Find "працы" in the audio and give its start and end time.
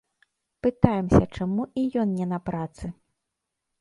2.51-2.85